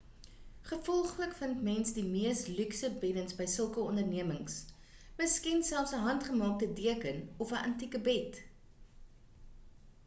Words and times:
gevolglik 0.67 1.33
vind 1.41 1.59
mens 1.67 1.91
die 1.97 2.05
mees 2.13 2.41
luukse 2.59 2.89
beddens 3.03 3.37
by 3.41 3.47
sulke 3.57 3.83
ondernemings 3.91 4.57
miskien 5.21 5.63
selfs 5.69 5.95
'n 5.99 6.03
handgemaakte 6.09 6.73
deken 6.83 7.23
of 7.47 7.55
'n 7.59 7.63
antieke 7.69 8.05
bed 8.11 8.43